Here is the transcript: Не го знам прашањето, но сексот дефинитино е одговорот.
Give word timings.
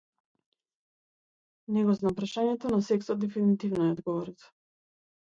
Не 1.75 1.83
го 1.89 1.95
знам 1.99 2.15
прашањето, 2.21 2.71
но 2.77 2.79
сексот 2.87 3.21
дефинитино 3.25 3.85
е 3.85 3.91
одговорот. 3.97 4.49